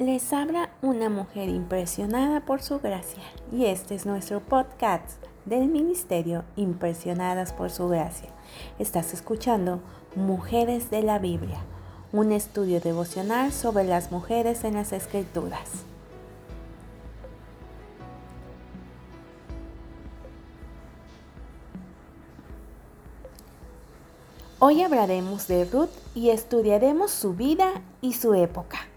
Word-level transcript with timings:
Les 0.00 0.32
habla 0.32 0.70
una 0.80 1.10
mujer 1.10 1.50
impresionada 1.50 2.40
por 2.40 2.62
su 2.62 2.78
gracia 2.78 3.22
y 3.52 3.66
este 3.66 3.94
es 3.94 4.06
nuestro 4.06 4.40
podcast 4.40 5.22
del 5.44 5.68
Ministerio 5.68 6.42
Impresionadas 6.56 7.52
por 7.52 7.70
su 7.70 7.86
gracia. 7.86 8.30
Estás 8.78 9.12
escuchando 9.12 9.82
Mujeres 10.14 10.90
de 10.90 11.02
la 11.02 11.18
Biblia, 11.18 11.58
un 12.12 12.32
estudio 12.32 12.80
devocional 12.80 13.52
sobre 13.52 13.84
las 13.84 14.10
mujeres 14.10 14.64
en 14.64 14.72
las 14.72 14.94
Escrituras. 14.94 15.68
Hoy 24.60 24.80
hablaremos 24.80 25.46
de 25.46 25.66
Ruth 25.66 25.90
y 26.14 26.30
estudiaremos 26.30 27.10
su 27.10 27.34
vida 27.34 27.82
y 28.00 28.14
su 28.14 28.32
época. 28.32 28.89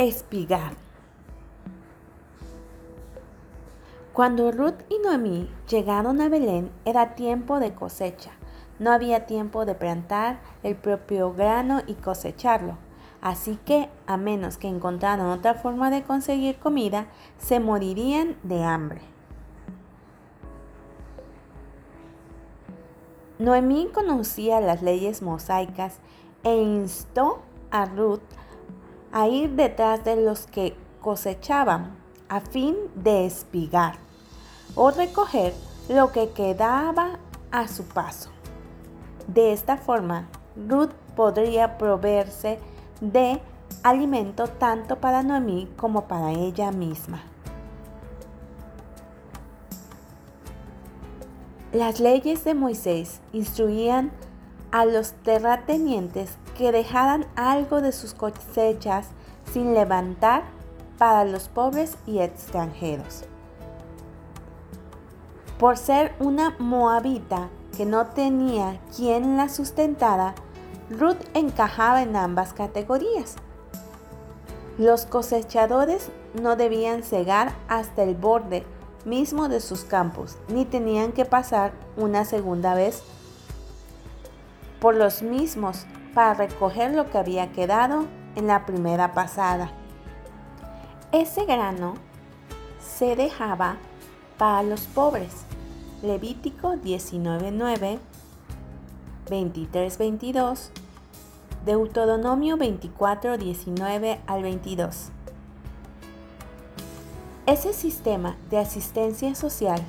Espigar. 0.00 0.72
Cuando 4.14 4.50
Ruth 4.50 4.80
y 4.88 4.98
Noemí 5.04 5.50
llegaron 5.68 6.22
a 6.22 6.30
Belén 6.30 6.70
era 6.86 7.14
tiempo 7.14 7.60
de 7.60 7.74
cosecha. 7.74 8.30
No 8.78 8.92
había 8.92 9.26
tiempo 9.26 9.66
de 9.66 9.74
plantar 9.74 10.40
el 10.62 10.74
propio 10.74 11.34
grano 11.34 11.82
y 11.86 11.96
cosecharlo. 11.96 12.78
Así 13.20 13.58
que, 13.66 13.90
a 14.06 14.16
menos 14.16 14.56
que 14.56 14.68
encontraran 14.68 15.26
otra 15.26 15.52
forma 15.52 15.90
de 15.90 16.02
conseguir 16.02 16.56
comida, 16.56 17.08
se 17.36 17.60
morirían 17.60 18.38
de 18.42 18.64
hambre. 18.64 19.02
Noemí 23.38 23.90
conocía 23.92 24.62
las 24.62 24.80
leyes 24.80 25.20
mosaicas 25.20 25.98
e 26.42 26.56
instó 26.56 27.42
a 27.70 27.84
Ruth 27.84 28.22
a 29.12 29.28
ir 29.28 29.50
detrás 29.50 30.04
de 30.04 30.16
los 30.16 30.46
que 30.46 30.76
cosechaban 31.00 31.96
a 32.28 32.40
fin 32.40 32.76
de 32.94 33.26
espigar 33.26 33.96
o 34.74 34.90
recoger 34.90 35.52
lo 35.88 36.12
que 36.12 36.30
quedaba 36.30 37.18
a 37.50 37.66
su 37.68 37.84
paso. 37.84 38.30
De 39.26 39.52
esta 39.52 39.76
forma, 39.76 40.28
Ruth 40.56 40.92
podría 41.16 41.78
proveerse 41.78 42.58
de 43.00 43.40
alimento 43.82 44.46
tanto 44.46 44.96
para 44.96 45.22
Noemí 45.22 45.68
como 45.76 46.06
para 46.06 46.32
ella 46.32 46.70
misma. 46.70 47.22
Las 51.72 52.00
leyes 52.00 52.42
de 52.44 52.54
Moisés 52.54 53.20
instruían 53.32 54.10
a 54.72 54.84
los 54.84 55.12
terratenientes 55.12 56.36
que 56.60 56.72
dejaran 56.72 57.26
algo 57.36 57.80
de 57.80 57.90
sus 57.90 58.12
cosechas 58.12 59.06
sin 59.50 59.72
levantar 59.72 60.42
para 60.98 61.24
los 61.24 61.48
pobres 61.48 61.96
y 62.06 62.18
extranjeros. 62.18 63.24
Por 65.58 65.78
ser 65.78 66.14
una 66.20 66.54
moabita 66.58 67.48
que 67.74 67.86
no 67.86 68.08
tenía 68.08 68.78
quien 68.94 69.38
la 69.38 69.48
sustentara, 69.48 70.34
Ruth 70.90 71.16
encajaba 71.32 72.02
en 72.02 72.14
ambas 72.14 72.52
categorías. 72.52 73.36
Los 74.76 75.06
cosechadores 75.06 76.10
no 76.42 76.56
debían 76.56 77.04
cegar 77.04 77.54
hasta 77.68 78.02
el 78.02 78.16
borde 78.16 78.66
mismo 79.06 79.48
de 79.48 79.60
sus 79.60 79.84
campos, 79.84 80.36
ni 80.48 80.66
tenían 80.66 81.12
que 81.12 81.24
pasar 81.24 81.72
una 81.96 82.26
segunda 82.26 82.74
vez 82.74 83.02
por 84.78 84.94
los 84.94 85.22
mismos 85.22 85.86
para 86.14 86.34
recoger 86.34 86.94
lo 86.94 87.10
que 87.10 87.18
había 87.18 87.52
quedado 87.52 88.06
en 88.36 88.46
la 88.46 88.66
primera 88.66 89.12
pasada. 89.12 89.70
Ese 91.12 91.44
grano 91.44 91.94
se 92.80 93.16
dejaba 93.16 93.76
para 94.38 94.62
los 94.62 94.82
pobres. 94.82 95.44
Levítico 96.02 96.74
19.9, 96.74 97.98
23.22, 99.28 100.70
Deuteronomio 101.64 102.56
24.19 102.56 104.18
al 104.26 104.42
22. 104.42 105.10
Ese 107.46 107.72
sistema 107.72 108.36
de 108.48 108.58
asistencia 108.58 109.34
social 109.34 109.82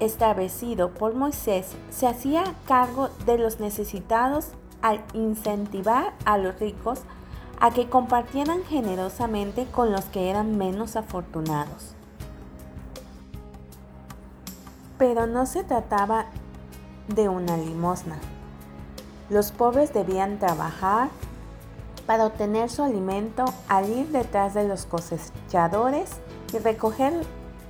establecido 0.00 0.90
por 0.94 1.14
Moisés 1.14 1.72
se 1.90 2.06
hacía 2.06 2.44
cargo 2.66 3.10
de 3.26 3.36
los 3.38 3.60
necesitados 3.60 4.52
al 4.82 5.02
incentivar 5.14 6.14
a 6.24 6.38
los 6.38 6.58
ricos 6.58 7.00
a 7.60 7.70
que 7.70 7.88
compartieran 7.88 8.62
generosamente 8.64 9.66
con 9.66 9.92
los 9.92 10.04
que 10.06 10.30
eran 10.30 10.56
menos 10.56 10.96
afortunados. 10.96 11.94
Pero 14.96 15.26
no 15.26 15.46
se 15.46 15.64
trataba 15.64 16.26
de 17.08 17.28
una 17.28 17.56
limosna. 17.56 18.18
Los 19.30 19.52
pobres 19.52 19.92
debían 19.92 20.38
trabajar 20.38 21.08
para 22.06 22.26
obtener 22.26 22.70
su 22.70 22.82
alimento 22.82 23.44
al 23.68 23.90
ir 23.90 24.08
detrás 24.08 24.54
de 24.54 24.66
los 24.66 24.86
cosechadores 24.86 26.10
y 26.52 26.58
recoger 26.58 27.12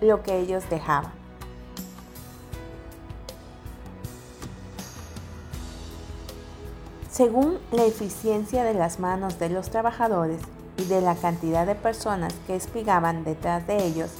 lo 0.00 0.22
que 0.22 0.38
ellos 0.38 0.68
dejaban. 0.70 1.17
Según 7.18 7.58
la 7.72 7.84
eficiencia 7.84 8.62
de 8.62 8.74
las 8.74 9.00
manos 9.00 9.40
de 9.40 9.48
los 9.48 9.70
trabajadores 9.70 10.40
y 10.76 10.84
de 10.84 11.00
la 11.00 11.16
cantidad 11.16 11.66
de 11.66 11.74
personas 11.74 12.32
que 12.46 12.54
espigaban 12.54 13.24
detrás 13.24 13.66
de 13.66 13.84
ellos, 13.84 14.12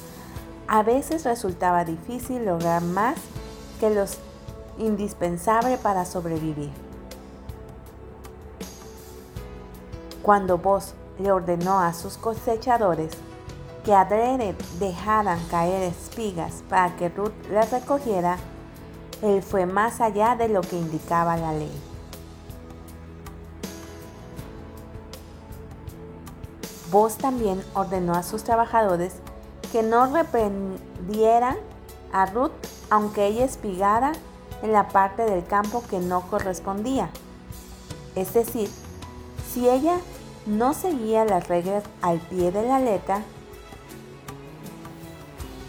a 0.67 0.83
veces 0.83 1.23
resultaba 1.23 1.85
difícil 1.85 2.43
lograr 2.43 2.81
más 2.81 3.15
que 3.79 3.89
los 3.89 4.17
indispensable 4.77 5.77
para 5.77 6.03
sobrevivir. 6.03 6.71
Cuando 10.21 10.57
vos 10.57 10.93
le 11.19 11.31
ordenó 11.31 11.79
a 11.79 11.93
sus 11.93 12.17
cosechadores 12.17 13.13
que 13.85 13.93
adrede 13.93 14.57
dejaran 14.77 15.39
caer 15.49 15.83
espigas 15.83 16.65
para 16.67 16.93
que 16.97 17.07
Ruth 17.07 17.31
las 17.49 17.71
recogiera, 17.71 18.35
él 19.21 19.41
fue 19.41 19.65
más 19.65 20.01
allá 20.01 20.35
de 20.35 20.49
lo 20.49 20.59
que 20.59 20.77
indicaba 20.77 21.37
la 21.37 21.53
ley. 21.53 21.88
Vos 26.91 27.17
también 27.17 27.63
ordenó 27.73 28.13
a 28.13 28.23
sus 28.23 28.43
trabajadores 28.43 29.13
que 29.71 29.83
no 29.83 30.11
reprendieran 30.11 31.57
a 32.11 32.25
Ruth 32.25 32.51
aunque 32.89 33.27
ella 33.27 33.45
espigara 33.45 34.13
en 34.63 34.71
la 34.71 34.87
parte 34.87 35.23
del 35.23 35.45
campo 35.45 35.83
que 35.89 35.99
no 35.99 36.21
correspondía. 36.21 37.09
Es 38.15 38.33
decir, 38.33 38.69
si 39.51 39.69
ella 39.69 39.99
no 40.47 40.73
seguía 40.73 41.25
las 41.25 41.47
reglas 41.47 41.83
al 42.01 42.19
pie 42.19 42.51
de 42.51 42.63
la 42.63 42.79
letra, 42.79 43.21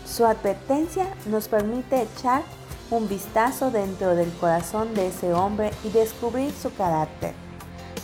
su 0.07 0.25
advertencia 0.25 1.07
nos 1.27 1.49
permite 1.49 2.03
echar 2.03 2.43
un 2.91 3.09
vistazo 3.09 3.71
dentro 3.71 4.17
del 4.17 4.33
corazón 4.39 4.95
de 4.95 5.09
ese 5.09 5.35
hombre 5.35 5.71
y 5.85 5.91
descubrir 5.91 6.53
su 6.53 6.75
carácter 6.75 7.35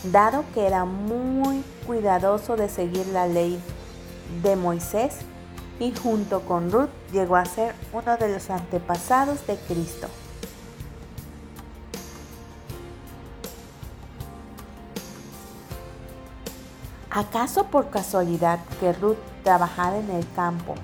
dado 0.03 0.43
que 0.53 0.67
era 0.67 0.85
muy 0.85 1.63
cuidadoso 1.85 2.55
de 2.55 2.69
seguir 2.69 3.07
la 3.07 3.27
ley 3.27 3.59
de 4.43 4.55
Moisés 4.55 5.19
y 5.79 5.93
junto 5.93 6.41
con 6.41 6.71
Ruth 6.71 6.89
llegó 7.11 7.35
a 7.35 7.45
ser 7.45 7.73
uno 7.93 8.17
de 8.17 8.29
los 8.29 8.49
antepasados 8.49 9.45
de 9.47 9.57
Cristo. 9.57 10.07
¿Acaso 17.09 17.65
por 17.65 17.89
casualidad 17.89 18.59
que 18.79 18.93
Ruth 18.93 19.17
trabajara 19.43 19.97
en 19.97 20.11
el 20.11 20.29
campo 20.35 20.75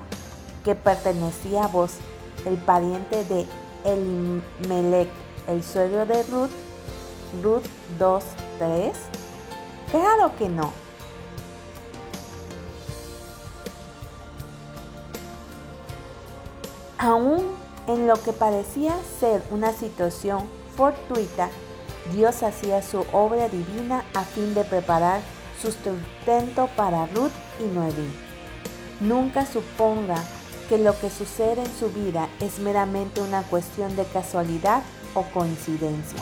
que 0.63 0.73
pertenecía 0.73 1.65
a 1.65 1.67
vos, 1.67 1.91
el 2.45 2.57
pariente 2.57 3.23
de 3.25 3.45
Elimelech, 3.83 5.09
el 5.47 5.63
suegro 5.63 6.05
de 6.05 6.23
Ruth? 6.23 6.49
Ruth 7.41 7.65
2, 7.97 8.23
3? 8.59 8.93
Claro 9.91 10.35
que 10.37 10.49
no. 10.49 10.71
Aún 16.97 17.43
en 17.87 18.07
lo 18.07 18.15
que 18.21 18.31
parecía 18.31 18.95
ser 19.19 19.43
una 19.51 19.73
situación 19.73 20.47
fortuita, 20.75 21.49
Dios 22.13 22.43
hacía 22.43 22.81
su 22.81 23.05
obra 23.11 23.49
divina 23.49 24.05
a 24.13 24.23
fin 24.23 24.53
de 24.53 24.63
preparar 24.63 25.21
sustento 25.61 26.69
para 26.75 27.05
Ruth 27.07 27.31
y 27.59 27.63
Noemí. 27.63 28.09
Nunca 28.99 29.45
suponga 29.45 30.23
que 30.69 30.77
lo 30.77 30.97
que 30.99 31.09
sucede 31.09 31.63
en 31.63 31.73
su 31.77 31.89
vida 31.89 32.29
es 32.39 32.59
meramente 32.59 33.21
una 33.21 33.43
cuestión 33.43 33.95
de 33.95 34.05
casualidad 34.05 34.81
o 35.13 35.23
coincidencia. 35.23 36.21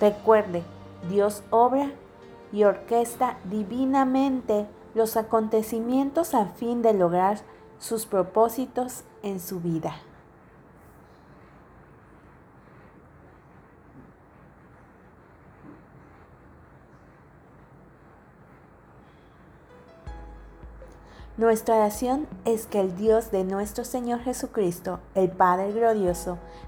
Recuerde, 0.00 0.62
Dios 1.08 1.42
obra 1.50 1.90
y 2.52 2.64
orquesta 2.64 3.38
divinamente 3.44 4.66
los 4.94 5.16
acontecimientos 5.16 6.34
a 6.34 6.46
fin 6.46 6.82
de 6.82 6.92
lograr 6.92 7.38
sus 7.78 8.06
propósitos 8.06 9.04
en 9.22 9.40
su 9.40 9.60
vida. 9.60 9.96
Nuestra 21.38 21.76
oración 21.76 22.26
es 22.46 22.66
que 22.66 22.80
el 22.80 22.96
Dios 22.96 23.30
de 23.30 23.44
nuestro 23.44 23.84
Señor 23.84 24.20
Jesucristo, 24.20 25.00
el 25.14 25.30
Padre 25.30 25.70
glorioso, 25.70 26.38